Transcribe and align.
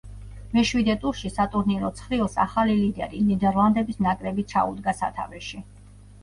მეშვიდე 0.53 0.93
ტურში 1.01 1.29
სატურნირო 1.33 1.91
ცხრილს 1.99 2.37
ახალი 2.45 2.77
ლიდერი, 2.79 3.21
ნიდერლანდების 3.27 4.01
ნაკრები, 4.07 4.47
ჩაუდგა 4.55 4.97
სათავეში. 5.05 5.63